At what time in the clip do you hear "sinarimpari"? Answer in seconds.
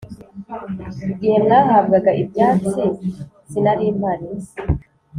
3.49-4.27